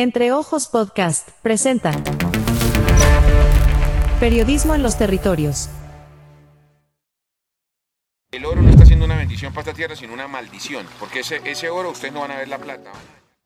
[0.00, 1.92] Entre Ojos Podcast presenta
[4.18, 5.68] Periodismo en los territorios.
[8.32, 11.42] El oro no está siendo una bendición para esta tierra, sino una maldición, porque ese,
[11.44, 12.92] ese oro ustedes no van a ver la plata.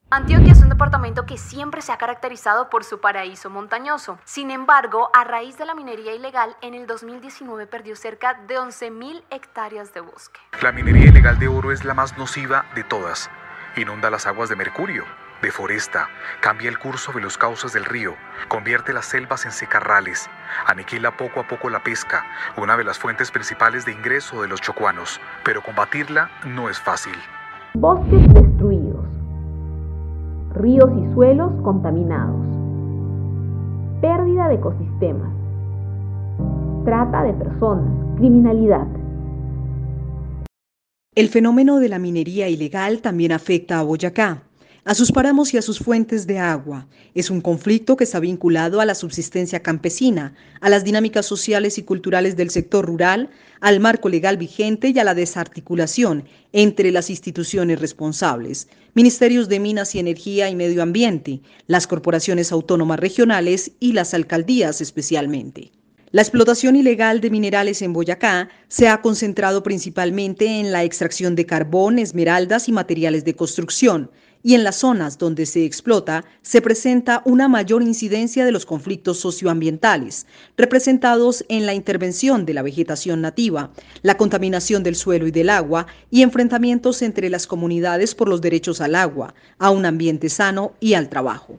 [0.09, 4.17] Antioquia es un departamento que siempre se ha caracterizado por su paraíso montañoso.
[4.23, 9.23] Sin embargo, a raíz de la minería ilegal, en el 2019 perdió cerca de 11.000
[9.29, 10.39] hectáreas de bosque.
[10.61, 13.29] La minería ilegal de oro es la más nociva de todas.
[13.75, 15.03] Inunda las aguas de mercurio,
[15.45, 16.09] deforesta,
[16.41, 18.15] cambia el curso de los cauces del río,
[18.47, 20.29] convierte las selvas en secarrales,
[20.65, 22.25] aniquila poco a poco la pesca,
[22.57, 25.21] una de las fuentes principales de ingreso de los chocuanos.
[25.43, 27.15] Pero combatirla no es fácil.
[27.75, 29.05] Bosques destruidos,
[30.55, 32.41] ríos y suelos contaminados,
[34.01, 35.31] pérdida de ecosistemas,
[36.85, 38.87] trata de personas, criminalidad.
[41.13, 44.39] El fenómeno de la minería ilegal también afecta a Boyacá,
[44.85, 46.87] a sus páramos y a sus fuentes de agua.
[47.15, 51.83] Es un conflicto que está vinculado a la subsistencia campesina, a las dinámicas sociales y
[51.83, 57.81] culturales del sector rural, al marco legal vigente y a la desarticulación entre las instituciones
[57.81, 64.13] responsables, ministerios de Minas y Energía y Medio Ambiente, las corporaciones autónomas regionales y las
[64.13, 65.71] alcaldías especialmente.
[66.11, 71.47] La explotación ilegal de minerales en Boyacá se ha concentrado principalmente en la extracción de
[71.47, 74.11] carbón, esmeraldas y materiales de construcción,
[74.45, 79.19] y en las zonas donde se explota se presenta una mayor incidencia de los conflictos
[79.19, 83.71] socioambientales, representados en la intervención de la vegetación nativa,
[84.03, 88.81] la contaminación del suelo y del agua y enfrentamientos entre las comunidades por los derechos
[88.81, 91.57] al agua, a un ambiente sano y al trabajo.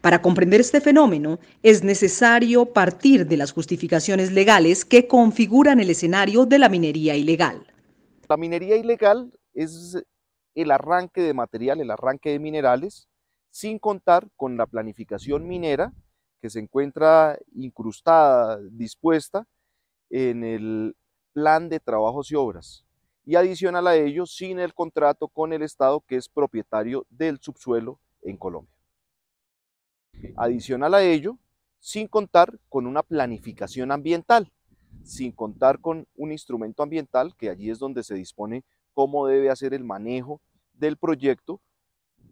[0.00, 6.46] Para comprender este fenómeno es necesario partir de las justificaciones legales que configuran el escenario
[6.46, 7.66] de la minería ilegal.
[8.30, 9.98] La minería ilegal es
[10.54, 13.08] el arranque de material, el arranque de minerales,
[13.50, 15.92] sin contar con la planificación minera
[16.40, 19.46] que se encuentra incrustada, dispuesta
[20.10, 20.96] en el
[21.32, 22.84] plan de trabajos y obras.
[23.24, 27.98] Y adicional a ello, sin el contrato con el Estado que es propietario del subsuelo
[28.22, 28.74] en Colombia.
[30.36, 31.38] Adicional a ello,
[31.80, 34.52] sin contar con una planificación ambiental,
[35.02, 38.64] sin contar con un instrumento ambiental, que allí es donde se dispone
[38.94, 40.40] cómo debe hacer el manejo
[40.72, 41.60] del proyecto,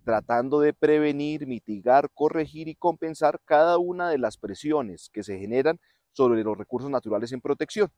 [0.04, 5.78] tratando de prevenir, mitigar, corregir y compensar cada una de las presiones que se generan
[6.12, 7.90] sobre los recursos naturales en protección.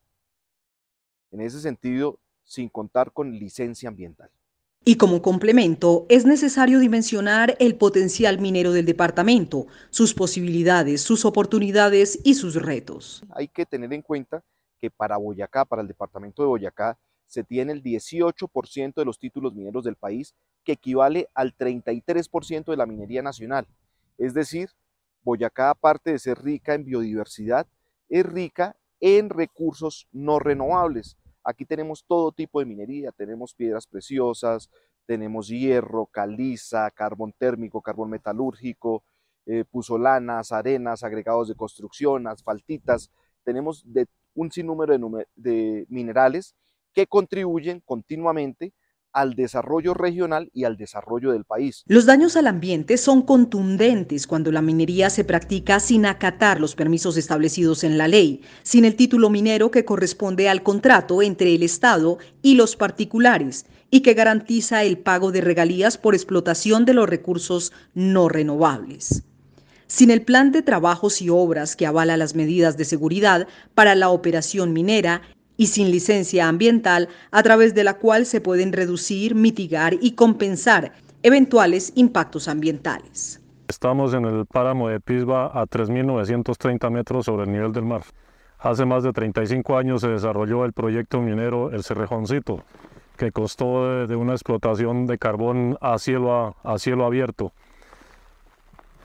[1.31, 4.31] En ese sentido, sin contar con licencia ambiental.
[4.87, 12.21] Y como complemento, es necesario dimensionar el potencial minero del departamento, sus posibilidades, sus oportunidades
[12.23, 13.25] y sus retos.
[13.31, 14.45] Hay que tener en cuenta
[14.79, 19.55] que para Boyacá, para el departamento de Boyacá, se tiene el 18% de los títulos
[19.55, 23.67] mineros del país, que equivale al 33% de la minería nacional.
[24.19, 24.71] Es decir,
[25.23, 27.67] Boyacá, aparte de ser rica en biodiversidad,
[28.09, 31.17] es rica en recursos no renovables.
[31.43, 34.71] Aquí tenemos todo tipo de minería, tenemos piedras preciosas,
[35.07, 39.03] tenemos hierro, caliza, carbón térmico, carbón metalúrgico,
[39.47, 43.11] eh, puzolanas, arenas, agregados de construcción, asfaltitas,
[43.45, 43.85] tenemos
[44.35, 46.55] un sinnúmero de, de minerales
[46.95, 48.73] que contribuyen continuamente
[49.15, 51.85] al desarrollo regional y al desarrollo del país.
[51.87, 57.17] Los daños al ambiente son contundentes cuando la minería se practica sin acatar los permisos
[57.17, 62.19] establecidos en la ley, sin el título minero que corresponde al contrato entre el Estado
[62.43, 67.73] y los particulares y que garantiza el pago de regalías por explotación de los recursos
[67.95, 69.23] no renovables.
[69.87, 74.09] Sin el plan de trabajos y obras que avala las medidas de seguridad para la
[74.09, 75.23] operación minera,
[75.57, 80.93] y sin licencia ambiental a través de la cual se pueden reducir, mitigar y compensar
[81.23, 83.41] eventuales impactos ambientales.
[83.69, 88.03] Estamos en el páramo de Pisba a 3.930 metros sobre el nivel del mar.
[88.59, 92.63] Hace más de 35 años se desarrolló el proyecto minero El Cerrejoncito,
[93.17, 97.53] que costó de, una explotación de carbón a cielo, a, cielo abierto.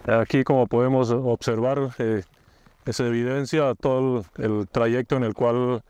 [0.05, 2.23] Aquí, como podemos observar, eh,
[2.85, 5.83] se evidencia todo el trayecto en el cual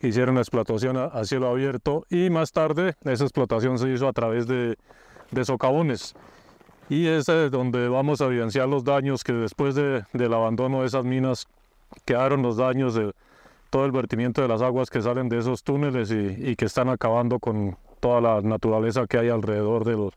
[0.00, 4.46] hicieron la explotación a, cielo abierto y más tarde esa explotación se hizo a través
[4.46, 4.76] de,
[5.44, 6.14] socavones.
[6.88, 11.04] Y es donde vamos a evidenciar los daños que después de, del abandono de esas
[11.04, 11.46] minas
[12.04, 13.12] quedaron los daños de
[13.70, 16.88] todo el vertimiento de las aguas que salen de esos túneles y, y que están
[16.88, 20.10] acabando con toda la naturaleza que hay alrededor de, de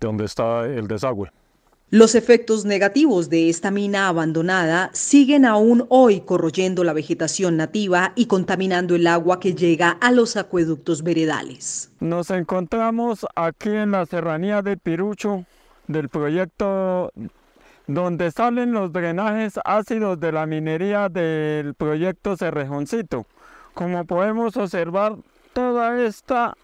[0.00, 1.30] donde está el desagüe.
[1.90, 8.26] Los efectos negativos de esta mina abandonada siguen aún hoy corroyendo la vegetación nativa y
[8.26, 11.90] contaminando el agua que llega a los acueductos veredales.
[12.00, 15.46] Nos encontramos aquí en la serranía de Pirucho
[15.86, 17.10] del proyecto
[17.86, 23.24] donde salen los drenajes ácidos de la minería del proyecto Cerrejoncito.
[23.72, 25.16] Como podemos observar,
[25.54, 26.54] toda esta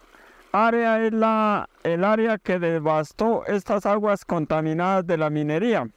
[0.55, 5.89] área es la, el área que devastó estas aguas contaminadas de la minería.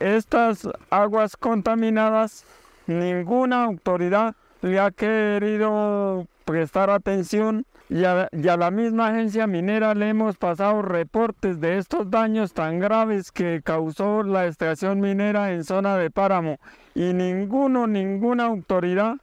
[0.00, 2.44] Estas aguas contaminadas,
[2.86, 10.36] ninguna autoridad le ha querido prestar atención y a, la misma agencia minera le hemos
[10.36, 16.10] pasado reportes de estos daños tan graves que causó la extracción minera en zona de
[16.10, 16.58] páramo
[16.94, 19.16] y ninguno, ninguna autoridad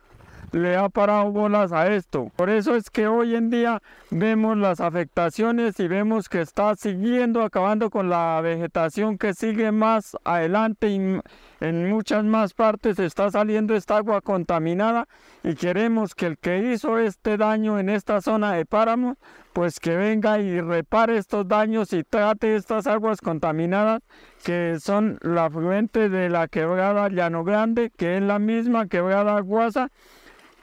[0.51, 2.31] le ha parado bolas a esto.
[2.35, 7.41] Por eso es que hoy en día vemos las afectaciones y vemos que está siguiendo
[7.41, 11.19] acabando con la vegetación que sigue más adelante y
[11.59, 15.07] en muchas más partes está saliendo esta agua contaminada
[15.44, 19.17] y queremos que el que hizo este daño en esta zona de páramo
[19.53, 24.01] pues que venga y repare estos daños y trate estas aguas contaminadas
[24.43, 29.89] que son la fuente de la quebrada Llano Grande que es la misma quebrada Guasa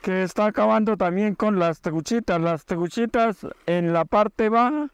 [0.05, 2.39] que está acabando también con las truchitas.
[2.39, 4.91] Las truchitas en la parte baja,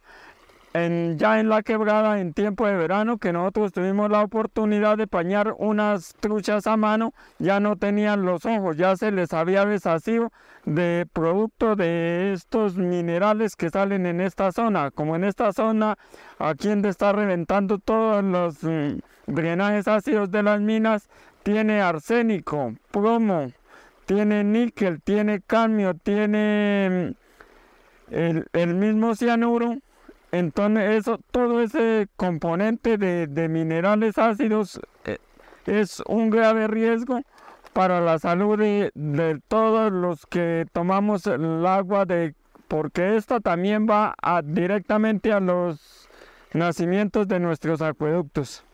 [0.73, 5.53] ya en la quebrada en tiempo de verano, que nosotros tuvimos la oportunidad de pañar
[5.57, 10.31] unas truchas a mano, ya no tenían los ojos, ya se les había deshacido
[10.63, 14.91] de producto de estos minerales que salen en esta zona.
[14.91, 15.97] Como en esta zona,
[16.39, 21.09] aquí donde está reventando todos los mm, drenajes ácidos de las minas,
[21.43, 23.51] tiene arsénico, plomo,
[24.11, 27.15] tiene níquel, tiene cadmio, tiene
[28.09, 29.77] mm, el, mismo cianuro.
[30.33, 35.17] Entonces, eso, todo ese componente de, minerales ácidos eh,
[35.65, 37.21] es un grave riesgo
[37.71, 42.35] para la salud de, todos los que tomamos el agua, de,
[42.67, 44.13] porque esta también va
[44.43, 46.09] directamente a los
[46.51, 48.65] nacimientos de nuestros acueductos.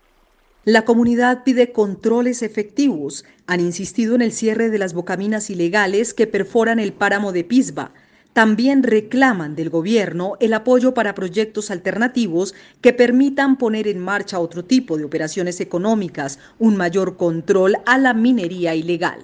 [0.68, 3.24] La comunidad pide controles efectivos.
[3.46, 7.94] Han insistido en el cierre de las bocaminas ilegales que perforan el páramo de Pisba.
[8.34, 14.66] También reclaman del gobierno el apoyo para proyectos alternativos que permitan poner en marcha otro
[14.66, 19.22] tipo de operaciones económicas, un mayor control a la minería ilegal.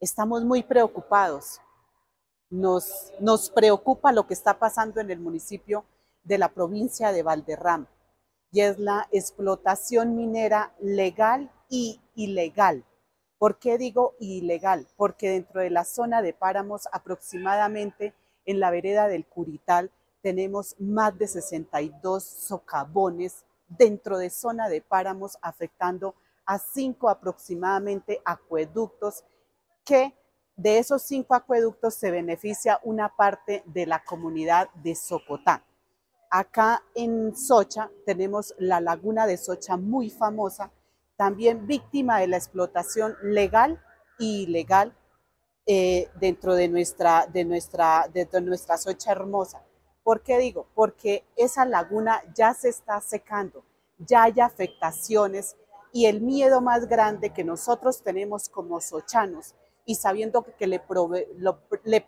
[0.00, 1.62] Estamos muy preocupados.
[2.50, 5.86] Nos, nos preocupa lo que está pasando en el municipio
[6.24, 7.88] de la provincia de Valderrama
[8.52, 12.84] y es la explotación minera legal y ilegal.
[13.38, 14.86] ¿Por qué digo ilegal?
[14.96, 18.14] Porque dentro de la zona de páramos, aproximadamente
[18.44, 19.90] en la vereda del Curital,
[20.20, 26.14] tenemos más de 62 socavones dentro de zona de páramos, afectando
[26.44, 29.24] a cinco aproximadamente acueductos
[29.84, 30.14] que
[30.54, 35.62] de esos cinco acueductos se beneficia una parte de la comunidad de Socotán.
[36.34, 40.70] Acá en Socha tenemos la laguna de Socha muy famosa,
[41.18, 43.84] también víctima de la explotación legal
[44.18, 44.96] y ilegal
[45.66, 49.62] eh, dentro de nuestra, de, nuestra, de nuestra Socha hermosa.
[50.02, 50.68] ¿Por qué digo?
[50.74, 53.62] Porque esa laguna ya se está secando,
[53.98, 55.56] ya hay afectaciones
[55.92, 60.80] y el miedo más grande que nosotros tenemos como sochanos y sabiendo que le,
[61.84, 62.00] le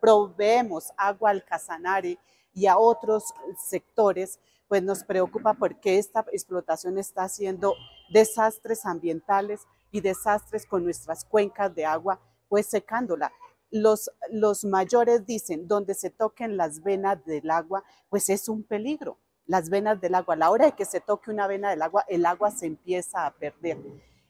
[0.00, 2.18] proveemos agua al Casanare,
[2.54, 7.74] y a otros sectores, pues nos preocupa porque esta explotación está haciendo
[8.10, 13.32] desastres ambientales y desastres con nuestras cuencas de agua, pues secándola.
[13.70, 19.18] Los, los mayores dicen, donde se toquen las venas del agua, pues es un peligro.
[19.46, 22.04] Las venas del agua, a la hora de que se toque una vena del agua,
[22.08, 23.78] el agua se empieza a perder.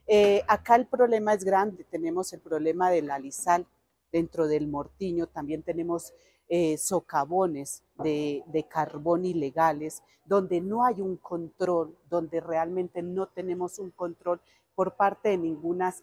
[0.07, 3.67] Eh, acá el problema es grande, tenemos el problema del alisal
[4.13, 6.13] dentro del mortiño, también tenemos
[6.49, 13.91] eh, socavones de, carbón ilegales, donde no hay un control, donde realmente no tenemos un
[13.91, 14.41] control
[14.75, 15.95] por parte de ninguna,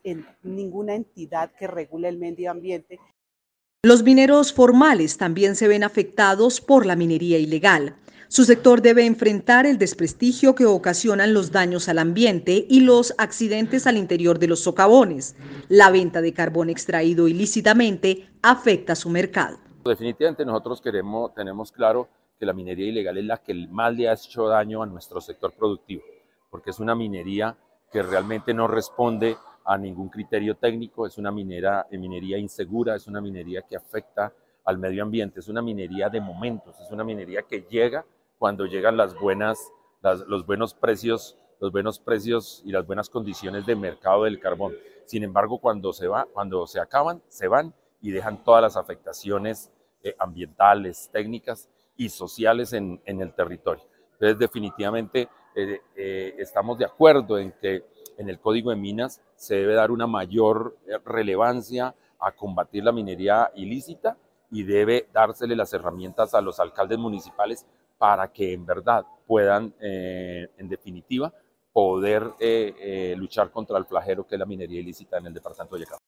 [0.43, 3.00] ninguna entidad que regule el medio ambiente.
[3.83, 7.95] Los mineros formales también se ven afectados por la minería ilegal.
[8.27, 13.88] Su sector debe enfrentar el desprestigio que ocasionan los daños al ambiente y los accidentes
[13.88, 15.36] al interior de los socavones.
[15.67, 19.61] La venta de carbón extraído ilícitamente afecta su mercado.
[19.83, 22.07] Definitivamente nosotros queremos, tenemos claro
[22.39, 25.53] que la minería ilegal es la que más le ha hecho daño a nuestro sector
[25.53, 26.03] productivo,
[26.50, 27.57] porque es una minería
[27.91, 33.21] que realmente no responde a ningún criterio técnico, es una minera, minería insegura, es una
[33.21, 34.33] minería que afecta
[34.65, 38.05] al medio ambiente, es una minería de momentos, es una minería que llega
[38.38, 39.71] cuando llegan las buenas,
[40.27, 44.73] los buenos precios, los buenos precios y las buenas condiciones de mercado del carbón.
[45.05, 49.72] Sin embargo, cuando se va, cuando se acaban, se van y dejan todas las afectaciones
[50.03, 53.84] eh, ambientales, técnicas y sociales en, el territorio.
[54.13, 57.84] Entonces, definitivamente estamos de acuerdo en que
[58.17, 63.51] en el Código de Minas se debe dar una mayor relevancia a combatir la minería
[63.55, 64.17] ilícita
[64.51, 67.65] y debe dársele las herramientas a los alcaldes municipales
[67.98, 71.34] para que en verdad puedan, eh, en definitiva,
[71.72, 75.75] poder eh, eh, luchar contra el flagelo que es la minería ilícita en el departamento
[75.75, 76.00] de Boyacá.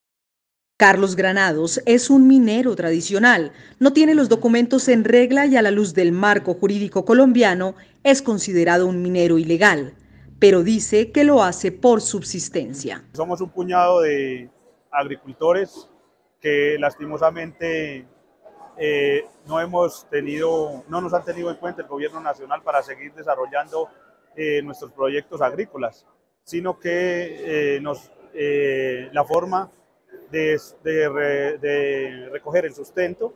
[0.83, 5.71] Carlos Granados es un minero tradicional, no tiene los documentos en regla y a la
[5.71, 9.93] luz del marco jurídico colombiano es considerado un minero ilegal,
[10.39, 13.01] pero dice que lo hace por subsistencia.
[13.13, 14.49] Somos un puñado de
[14.91, 15.89] agricultores
[16.41, 18.05] que lastimosamente
[18.77, 23.13] eh, no hemos tenido, no nos han tenido en cuenta el gobierno nacional para seguir
[23.13, 23.87] desarrollando
[24.35, 26.05] eh, nuestros proyectos agrícolas,
[26.43, 28.11] sino que eh, nos,
[29.13, 29.71] la forma
[30.33, 33.33] de, de, recoger el sustento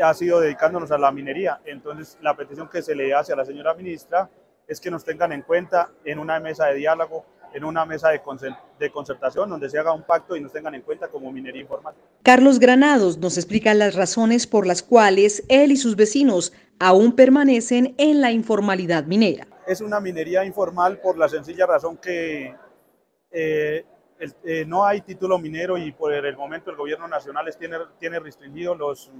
[0.00, 1.60] ha sido dedicándonos a la minería.
[1.64, 4.28] Entonces, la petición que se le hace a la señora ministra
[4.66, 8.90] es que nos tengan en cuenta en una mesa de diálogo en una mesa de,
[8.90, 11.94] concertación donde se haga un pacto y nos tengan en cuenta como minería informal.
[12.22, 17.94] Carlos Granados nos explica las razones por las cuales él y sus vecinos aún permanecen
[17.96, 19.46] en la informalidad minera.
[19.66, 22.54] Es una minería informal por la sencilla razón que
[23.30, 23.84] eh,
[24.18, 28.74] eh, no hay título minero y por el momento el gobierno nacional tiene, tiene restringido
[28.74, 29.10] los,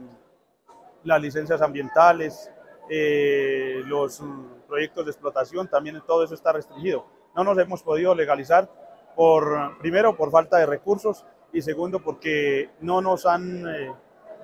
[1.05, 2.51] las licencias ambientales,
[2.89, 4.23] eh, los
[4.67, 7.05] proyectos de explotación, también todo eso está restringido
[7.37, 8.69] no nos hemos podido legalizar
[9.15, 13.93] por, primero, por falta de recursos y segundo, porque no nos han eh,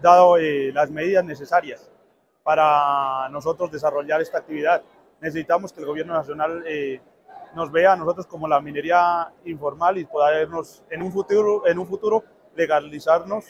[0.01, 1.91] dado las medidas necesarias
[2.43, 4.83] para nosotros desarrollar esta actividad.
[5.21, 6.65] Necesitamos que el gobierno nacional
[7.55, 11.87] nos vea a nosotros como la minería informal y podernos en un futuro, en un
[11.87, 12.25] futuro
[12.57, 13.45] legalizarnos.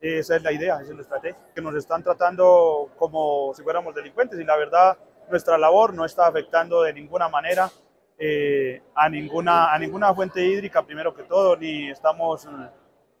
[0.00, 1.40] Esa es la idea, esa es la estrategia.
[1.54, 4.96] Que nos están tratando como si fuéramos delincuentes y la verdad
[5.30, 7.70] nuestra labor no está afectando de ninguna manera
[8.18, 12.64] eh, a, ninguna, a ninguna fuente hídrica, primero que todo, ni estamos mm,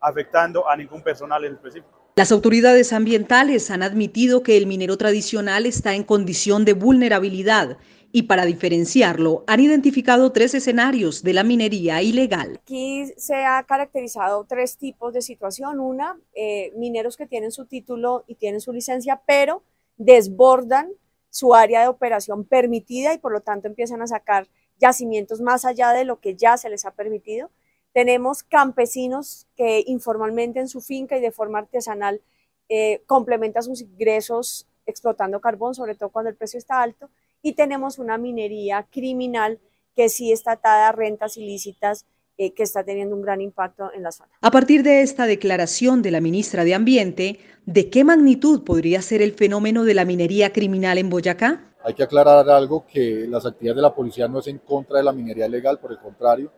[0.00, 2.00] afectando a ningún personal en específico.
[2.16, 7.78] Las autoridades ambientales han admitido que el minero tradicional está en condición de vulnerabilidad
[8.12, 12.60] y para diferenciarlo han identificado tres escenarios de la minería ilegal.
[12.62, 15.80] Aquí se ha caracterizado tres tipos de situación.
[15.80, 19.62] Una, eh, mineros que tienen su título y tienen su licencia, pero
[19.96, 20.90] desbordan
[21.30, 24.48] su área de operación permitida y por lo tanto empiezan a sacar
[24.78, 27.50] yacimientos más allá de lo que ya se les ha permitido.
[27.92, 32.20] Tenemos campesinos que informalmente en su finca y de forma artesanal
[32.68, 37.10] eh, complementan sus ingresos explotando carbón, sobre todo cuando el precio está alto.
[37.42, 39.60] Y tenemos una minería criminal
[39.94, 42.06] que sí está atada a rentas ilícitas
[42.42, 44.30] eh, que está teniendo un gran impacto en la zona.
[44.40, 49.20] A partir de esta declaración de la ministra de Ambiente, ¿de qué magnitud podría ser
[49.20, 51.74] el fenómeno de la minería criminal en Boyacá?
[51.84, 55.04] Hay que aclarar algo, que las actividades de la policía no es en contra de
[55.04, 56.50] la minería legal, por el contrario,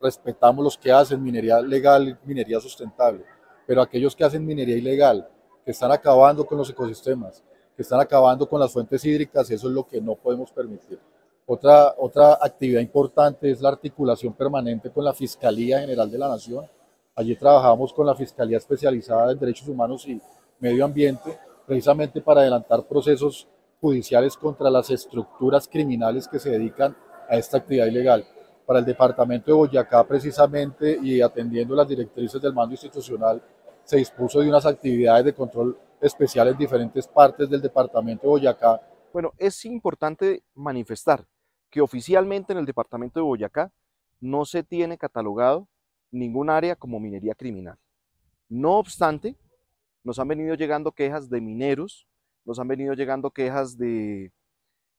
[0.00, 3.24] respetamos los que hacen minería legal y minería sustentable,
[3.66, 5.28] pero aquellos que hacen minería ilegal,
[5.64, 7.42] que están acabando con los ecosistemas,
[7.76, 10.98] que están acabando con las fuentes hídricas, eso es lo que no podemos permitir.
[11.46, 16.66] Otra, otra actividad importante es la articulación permanente con la Fiscalía General de la Nación.
[17.14, 20.20] Allí trabajamos con la Fiscalía Especializada en Derechos Humanos y
[20.60, 23.46] Medio Ambiente, precisamente para adelantar procesos
[23.80, 26.96] judiciales contra las estructuras criminales que se dedican
[27.28, 28.24] a esta actividad ilegal.
[28.64, 33.42] Para el departamento de Boyacá, precisamente, y atendiendo las directrices del mando institucional,
[33.84, 38.80] se dispuso de unas actividades de control especial en diferentes partes del departamento de Boyacá.
[39.12, 41.26] Bueno, es importante manifestar
[41.70, 43.72] que oficialmente en el departamento de Boyacá
[44.20, 45.68] no se tiene catalogado
[46.10, 47.78] ningún área como minería criminal.
[48.48, 49.36] No obstante,
[50.02, 52.06] nos han venido llegando quejas de mineros
[52.44, 54.30] nos han venido llegando quejas de,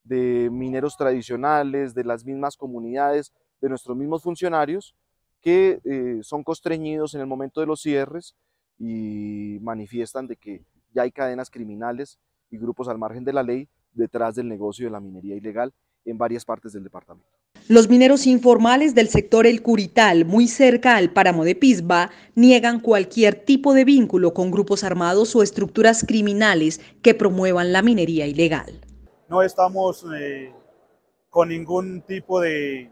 [0.03, 4.95] mineros tradicionales, de las mismas comunidades, de nuestros mismos funcionarios,
[5.41, 8.35] que eh, son constreñidos en el momento de los cierres
[8.79, 10.63] y manifiestan de que
[10.93, 14.91] ya hay cadenas criminales y grupos al margen de la ley detrás del negocio de
[14.91, 15.73] la minería ilegal
[16.05, 17.27] en varias partes del departamento.
[17.67, 23.33] Los mineros informales del sector El Curital, muy cerca al páramo de Pisba, niegan cualquier
[23.33, 28.81] tipo de vínculo con grupos armados o estructuras criminales que promuevan la minería ilegal.
[29.29, 30.53] No estamos eh,
[31.31, 32.91] con ningún tipo de,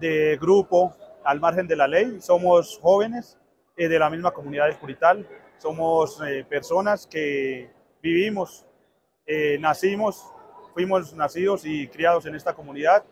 [0.00, 3.36] de grupo al margen de la ley, somos jóvenes
[3.76, 5.26] eh, de la misma comunidad del Curital,
[5.58, 7.70] somos eh, personas que
[8.02, 8.66] vivimos,
[9.58, 10.34] nacimos
[10.74, 13.04] fuimos nacidos y criados en esta comunidad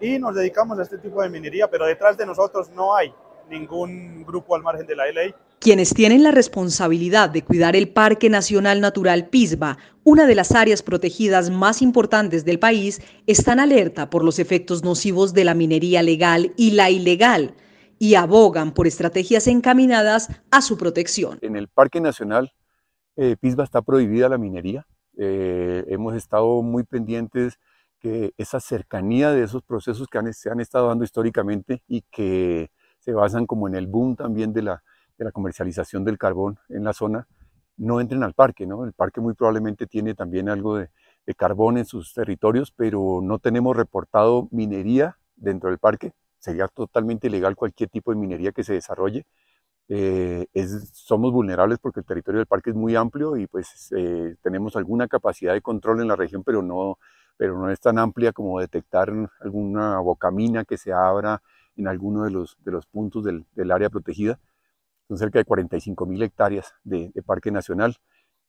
[0.00, 3.12] y nos dedicamos a este tipo de minería, pero detrás de nosotros no hay
[3.48, 5.34] ningún grupo al margen de la ley.
[5.60, 10.82] Quienes tienen la responsabilidad de cuidar el Parque Nacional Natural Pisba, una de las áreas
[10.82, 16.52] protegidas más importantes del país, están alerta por los efectos nocivos de la minería legal
[16.56, 17.54] y la ilegal
[17.98, 21.38] y abogan por estrategias encaminadas a su protección.
[21.42, 22.52] En el Parque Nacional
[23.16, 24.86] eh, Pisba está prohibida la minería.
[25.16, 27.58] Eh, hemos estado muy pendientes
[28.00, 33.12] que esa cercanía de esos procesos que se han estado dando históricamente y que se
[33.12, 34.82] basan como en el boom también de la,
[35.16, 37.26] de la comercialización del carbón en la zona,
[37.76, 38.66] no entren al parque.
[38.66, 38.84] ¿no?
[38.84, 40.90] El parque muy probablemente tiene también algo de,
[41.26, 46.12] de carbón en sus territorios, pero no tenemos reportado minería dentro del parque.
[46.44, 49.24] Sería totalmente ilegal cualquier tipo de minería que se desarrolle.
[49.88, 54.36] Eh, es, somos vulnerables porque el territorio del parque es muy amplio y pues eh,
[54.42, 56.98] tenemos alguna capacidad de control en la región, pero no,
[57.38, 59.10] pero no es tan amplia como detectar
[59.40, 61.42] alguna bocamina que se abra
[61.76, 64.38] en alguno de los, de los puntos del, del área protegida.
[65.08, 67.96] Son cerca de 45 mil hectáreas de, de, parque nacional.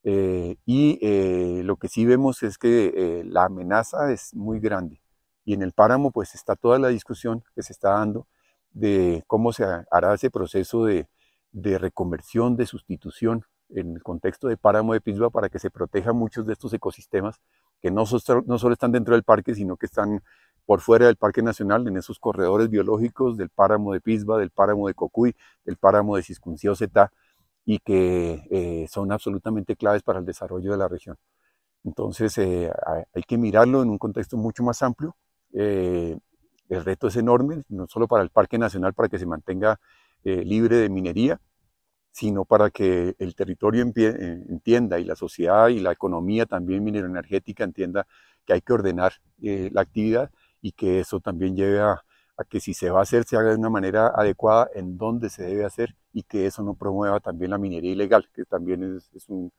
[0.04, 5.02] Eh, y eh, lo que sí vemos es que eh, la amenaza es muy grande.
[5.46, 8.28] Y en el páramo pues está toda la discusión que se está dando
[8.72, 11.08] de cómo se hará ese proceso de,
[11.52, 16.14] de reconversión, de sustitución en el contexto de páramo de Pisba para que se proteja
[16.14, 17.40] muchos de estos ecosistemas
[17.82, 18.04] que no,
[18.46, 20.22] no solo están dentro del parque, sino que están
[20.66, 24.88] por fuera del Parque Nacional, en esos corredores biológicos del páramo de Pisba, del páramo
[24.88, 27.12] de Cocuy, del páramo de Ciscuncio Zeta,
[27.66, 31.18] y que eh, son absolutamente claves para el desarrollo de la región.
[31.84, 32.72] Entonces eh,
[33.14, 35.16] hay que mirarlo en un contexto mucho más amplio.
[35.58, 36.18] Eh,
[36.70, 39.80] el reto es enorme, no solo para el Parque Nacional, para que se mantenga
[40.24, 41.40] eh, libre de minería,
[42.12, 47.64] sino para que el territorio eh, entienda y la sociedad y la economía también mineroenergética
[47.64, 48.08] entienda
[48.46, 50.32] que hay que ordenar eh, la actividad
[50.62, 52.02] y que eso también lleve a,
[52.38, 55.30] a, que si se va a hacer, se haga de una manera adecuada en dónde
[55.30, 59.12] se debe hacer y que eso no promueva también la minería ilegal, que también es,
[59.14, 59.52] es, un,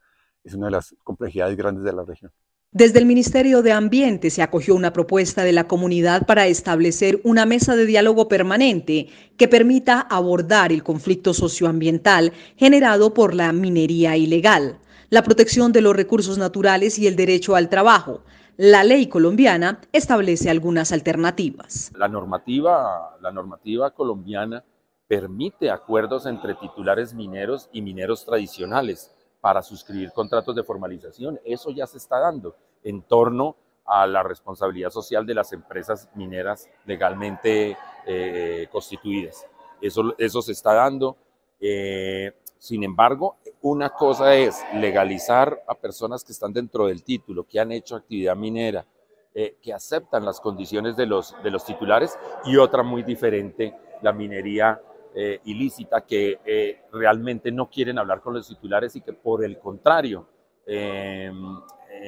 [0.44, 2.32] es una de las complejidades grandes de la región.
[2.78, 7.46] Desde el Ministerio de Ambiente se acogió una propuesta de la comunidad para establecer una
[7.46, 14.78] mesa de diálogo permanente que permita abordar el conflicto socioambiental generado por la minería ilegal,
[15.08, 18.20] la protección de los recursos naturales y el derecho al trabajo.
[18.58, 21.90] La ley colombiana establece algunas alternativas.
[21.96, 24.62] La normativa, la normativa colombiana
[25.08, 31.40] permite acuerdos entre titulares mineros y mineros tradicionales para suscribir contratos de formalización.
[31.42, 36.68] Eso ya se está dando en torno a la responsabilidad social de las empresas mineras
[36.86, 39.46] legalmente eh, constituidas.
[39.80, 41.16] Eso, eso se está dando.
[41.60, 47.60] Eh, sin embargo, una cosa es legalizar a personas que están dentro del título, que
[47.60, 48.86] han hecho actividad minera,
[49.34, 54.12] eh, que aceptan las condiciones de los, de los titulares, y otra muy diferente, la
[54.12, 54.80] minería
[55.14, 59.58] eh, ilícita que eh, realmente no quieren hablar con los titulares y que por el
[59.58, 60.26] contrario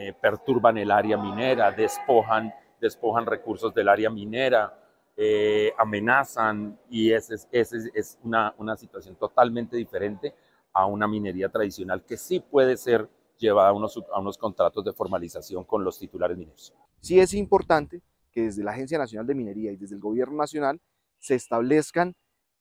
[0.00, 4.78] eh, perturban el área minera, despojan, despojan recursos del área minera,
[5.76, 10.32] amenazan y esa es, es, es una, una situación totalmente diferente
[10.72, 13.08] a una minería tradicional que sí puede ser
[13.38, 16.72] llevada a unos, a unos contratos de formalización con los titulares mineros.
[17.00, 20.80] Sí es importante que desde la Agencia Nacional de Minería y desde el Gobierno Nacional
[21.18, 22.14] se establezcan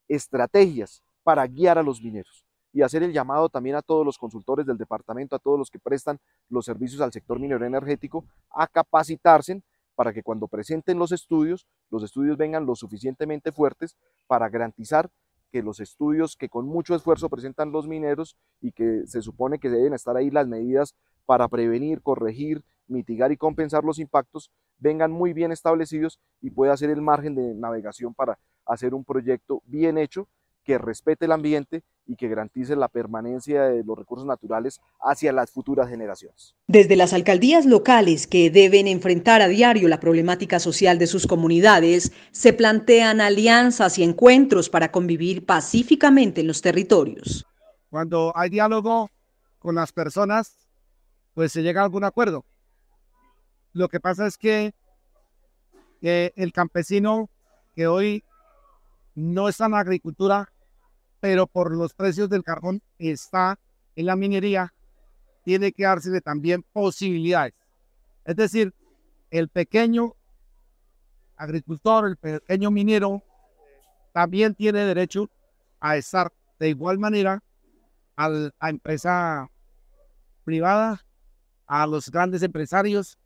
[0.08, 2.46] estrategias para guiar a los mineros
[2.77, 5.79] y hacer el llamado también a todos los consultores del departamento, a todos los que
[5.79, 9.63] prestan los servicios al sector minero energético, a capacitarse
[9.95, 15.09] para que cuando presenten los estudios, los estudios vengan lo suficientemente fuertes para garantizar
[15.51, 19.71] que los estudios que con mucho esfuerzo presentan los mineros y que se supone que
[19.71, 20.93] deben estar ahí las medidas
[21.25, 26.91] para prevenir, corregir, mitigar y compensar los impactos, vengan muy bien establecidos y pueda ser
[26.91, 28.37] el margen de navegación para
[28.67, 30.27] hacer un proyecto bien hecho
[30.63, 35.51] que respete el ambiente y que garantice la permanencia de los recursos naturales hacia las
[35.51, 36.55] futuras generaciones.
[36.67, 42.13] Desde las alcaldías locales que deben enfrentar a diario la problemática social de sus comunidades,
[42.31, 47.45] se plantean alianzas y encuentros para convivir pacíficamente en los territorios.
[47.89, 49.09] Cuando hay diálogo
[49.59, 50.57] con las personas,
[51.33, 52.45] pues se llega a algún acuerdo.
[53.73, 54.73] Lo que pasa es que
[56.01, 57.29] eh, el campesino
[57.75, 58.23] que hoy
[59.13, 60.51] no está en la agricultura,
[61.19, 63.60] pero por los precios del carbón está
[63.95, 64.73] en la minería,
[65.43, 67.53] tiene que dársele también posibilidades.
[68.25, 68.73] Es decir,
[69.32, 70.15] el pequeño
[71.36, 73.23] agricultor, el pequeño minero,
[74.13, 75.30] también tiene derecho
[75.80, 77.43] a estar de igual manera
[78.15, 79.49] a la empresa
[80.43, 81.06] privada,
[81.67, 83.17] a los grandes empresarios,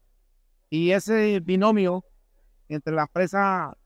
[0.70, 2.04] y ese binomio
[2.68, 3.78] entre la empresa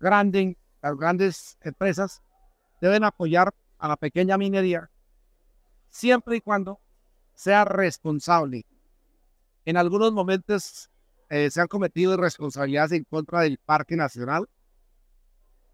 [0.00, 2.22] grande las grandes empresas
[2.80, 4.90] deben apoyar a la pequeña minería
[5.88, 6.80] siempre y cuando
[7.34, 8.66] sea responsable.
[9.64, 10.90] En algunos momentos
[11.28, 14.48] eh, se han cometido irresponsabilidades en contra del Parque Nacional,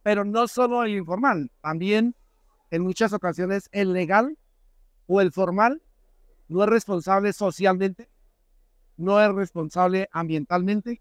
[0.02, 2.14] pero no solo el informal, también
[2.70, 4.36] en muchas ocasiones el legal
[5.06, 5.82] o el formal
[6.48, 8.10] no es responsable socialmente,
[8.96, 11.00] no es responsable ambientalmente,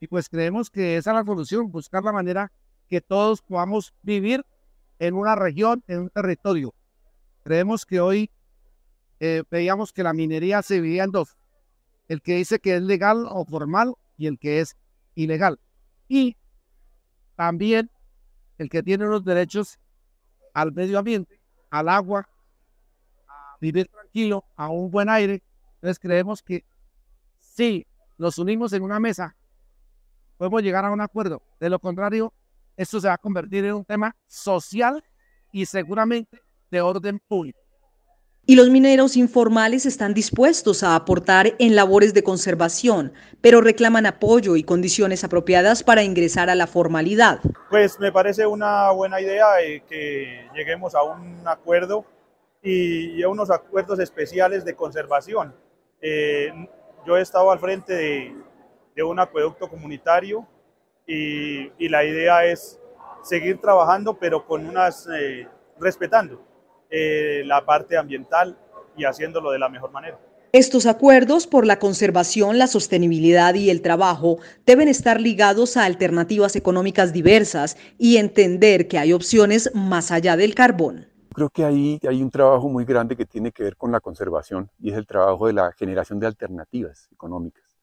[0.00, 2.52] y pues creemos que esa es la solución, buscar la manera
[2.88, 4.44] que todos podamos vivir
[4.98, 6.74] en una región, en un territorio.
[7.42, 8.30] Creemos que hoy
[9.20, 11.36] eh, veíamos que la minería se dividía en dos,
[12.08, 14.76] el que dice que es legal o formal y el que es
[15.14, 15.60] ilegal.
[16.08, 16.36] Y
[17.36, 17.90] también
[18.58, 19.78] el que tiene los derechos
[20.52, 22.28] al medio ambiente, al agua,
[23.28, 25.42] a vivir tranquilo, a un buen aire.
[25.76, 26.64] Entonces creemos que
[27.40, 27.86] si
[28.18, 29.36] nos unimos en una mesa,
[30.36, 31.42] podemos llegar a un acuerdo.
[31.60, 32.32] De lo contrario,
[32.76, 35.02] esto se va a convertir en un tema social
[35.52, 37.64] y seguramente de orden público.
[38.46, 44.56] Y los mineros informales están dispuestos a aportar en labores de conservación, pero reclaman apoyo
[44.56, 47.40] y condiciones apropiadas para ingresar a la formalidad.
[47.70, 52.04] Pues me parece una buena idea eh, que lleguemos a un acuerdo
[52.62, 55.54] y, a unos acuerdos especiales de conservación.
[56.02, 56.52] Eh,
[57.06, 60.46] yo he estado al frente de, un acueducto comunitario
[61.06, 62.80] y, la idea es
[63.22, 65.46] seguir trabajando, pero con unas, eh,
[65.78, 66.42] respetando
[66.90, 68.56] eh, la parte ambiental
[68.96, 70.18] y haciéndolo de la mejor manera.
[70.52, 76.54] Estos acuerdos por la conservación, la sostenibilidad y el trabajo deben estar ligados a alternativas
[76.54, 81.08] económicas diversas y entender que hay opciones más allá del carbón.
[81.34, 84.70] Creo que ahí hay un trabajo muy grande que tiene que ver con la conservación
[84.78, 87.73] y es el trabajo de la generación de alternativas económicas.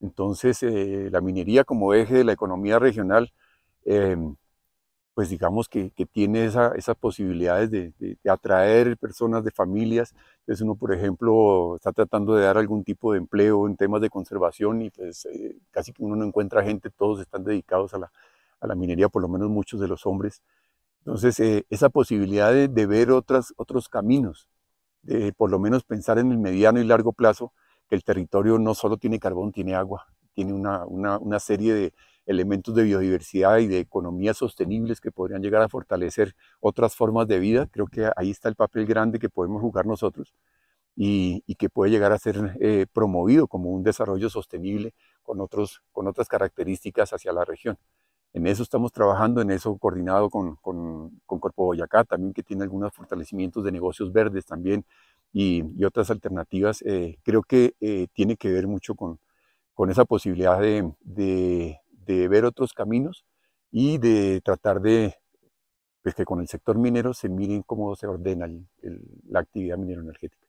[0.00, 3.32] Entonces, eh, la minería como eje de la economía regional
[3.86, 4.16] eh,
[5.16, 10.14] pues digamos que, tiene esas posibilidades de, atraer personas de familias.
[10.40, 14.10] Entonces uno, por ejemplo, está tratando de dar algún tipo de empleo en temas de
[14.10, 18.74] conservación y pues eh, casi que uno no encuentra gente, todos están dedicados a la,
[18.74, 20.42] minería, por lo menos muchos de los hombres.
[20.98, 24.48] Entonces eh, esa posibilidad de, ver otras, otros caminos,
[25.02, 27.54] de por lo menos pensar en el mediano y largo plazo,
[27.88, 31.94] que el territorio no solo tiene carbón, tiene agua, tiene una, una serie de
[32.26, 37.38] elementos de biodiversidad y de economías sostenibles que podrían llegar a fortalecer otras formas de
[37.38, 37.68] vida.
[37.70, 40.34] Creo que ahí está el papel grande que podemos jugar nosotros
[40.96, 46.08] y, que puede llegar a ser eh, promovido como un desarrollo sostenible con, otros, con
[46.08, 47.78] otras características hacia la región.
[48.32, 52.64] En eso estamos trabajando, en eso coordinado con, con, con Corpo Boyacá, también que tiene
[52.64, 54.84] algunos fortalecimientos de negocios verdes también
[55.38, 56.82] y, otras alternativas.
[56.86, 59.18] Eh, creo que eh, tiene que ver mucho con,
[59.74, 63.26] con esa posibilidad de, de ver otros caminos
[63.70, 65.14] y de tratar de
[66.02, 68.48] pues, que con el sector minero se miren cómo se ordena
[69.28, 70.46] la actividad minero energética.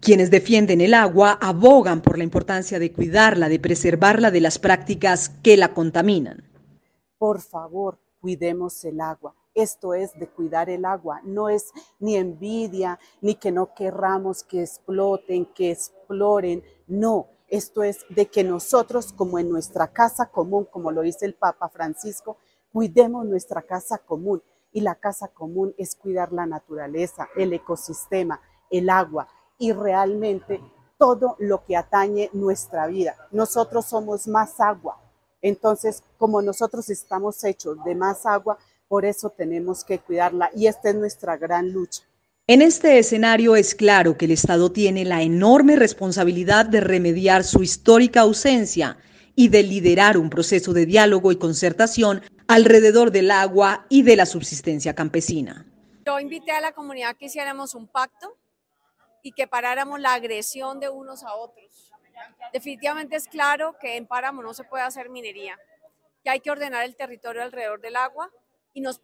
[0.00, 5.28] Quienes defienden el agua abogan por la importancia de cuidarla, de preservarla de las prácticas
[5.28, 6.42] que la contaminan.
[7.16, 9.36] Por favor, cuidemos el agua.
[9.54, 14.62] Esto es de cuidar el agua, no es ni envidia, ni que no querramos que
[14.62, 20.90] exploten, que exploren, no, esto es de que nosotros, como en nuestra casa común, como
[20.90, 22.38] lo dice el Papa Francisco,
[22.72, 24.42] cuidemos nuestra casa común.
[24.72, 30.62] Y la casa común es cuidar la naturaleza, el ecosistema, el agua y realmente
[30.96, 33.16] todo lo que atañe nuestra vida.
[33.32, 34.98] Nosotros somos más agua.
[35.42, 38.56] Entonces, como nosotros estamos hechos de más agua,
[38.92, 42.02] por eso tenemos que cuidarla y esta es nuestra gran lucha.
[42.46, 47.62] En este escenario es claro que el Estado tiene la enorme responsabilidad de remediar su
[47.62, 48.98] histórica ausencia
[49.34, 54.26] y de liderar un proceso de diálogo y concertación alrededor del agua y de la
[54.26, 55.64] subsistencia campesina.
[56.04, 58.36] Yo invité a la comunidad que hiciéramos un pacto
[59.22, 61.90] y que paráramos la agresión de unos a otros.
[62.52, 65.58] Definitivamente es claro que en Páramo no se puede hacer minería,
[66.22, 68.30] que hay que ordenar el territorio alrededor del agua
[68.74, 69.00] y nos,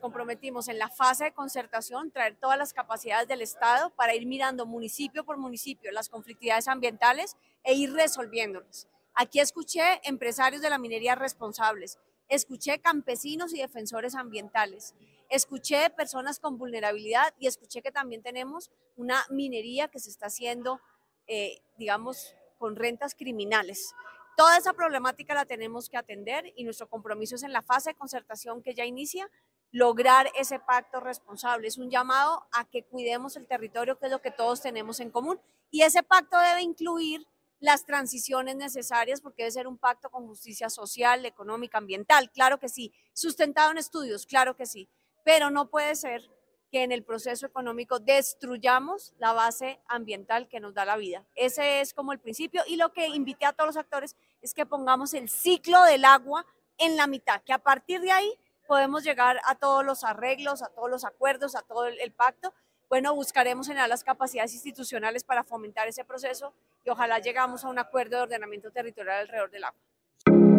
[0.00, 4.64] comprometimos en la fase de concertación traer todas las capacidades del Estado para ir mirando
[4.66, 8.88] municipio por municipio las conflictividades ambientales e ir resolviéndolas.
[9.14, 11.98] Aquí escuché empresarios de la minería responsables,
[12.28, 14.94] escuché campesinos y defensores ambientales,
[15.28, 20.80] escuché personas con vulnerabilidad y escuché que también tenemos una minería que se está haciendo,
[21.26, 23.94] eh, digamos, con rentas criminales.
[24.36, 27.96] Toda esa problemática la tenemos que atender y nuestro compromiso es en la fase de
[27.96, 29.30] concertación que ya inicia,
[29.70, 31.66] lograr ese pacto responsable.
[31.66, 35.10] Es un llamado a que cuidemos el territorio, que es lo que todos tenemos en
[35.10, 35.40] común.
[35.70, 37.26] Y ese pacto debe incluir
[37.58, 42.68] las transiciones necesarias porque debe ser un pacto con justicia social, económica, ambiental, claro que
[42.68, 42.92] sí.
[43.12, 44.88] Sustentado en estudios, claro que sí.
[45.24, 46.28] pero no puede ser
[46.72, 51.22] que en el proceso económico destruyamos la base ambiental que nos da la vida.
[51.34, 54.64] Ese es como el principio y lo que invité a todos los actores es que
[54.64, 56.46] pongamos el ciclo del agua
[56.78, 60.68] en la mitad, que a partir de ahí podemos llegar a todos los arreglos, a
[60.68, 62.54] todos los acuerdos, a todo el, pacto.
[62.88, 66.54] Bueno, buscaremos generar las capacidades institucionales para fomentar ese proceso
[66.86, 70.51] y ojalá llegamos a un acuerdo de ordenamiento territorial alrededor del agua.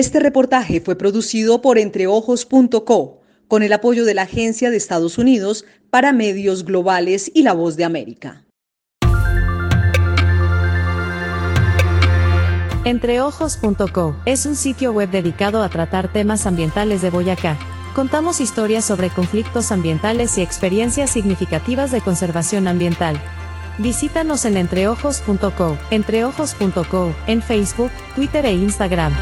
[0.00, 5.66] Este reportaje fue producido por entreojos.co con el apoyo de la Agencia de Estados Unidos
[5.90, 8.46] para Medios Globales y La Voz de América.
[12.86, 17.58] Entreojos.co es un sitio web dedicado a tratar temas ambientales de Boyacá.
[17.94, 23.20] Contamos historias sobre conflictos ambientales y experiencias significativas de conservación ambiental.
[23.76, 29.12] Visítanos en entreojos.co, entreojos.co, en Facebook, Twitter e Instagram.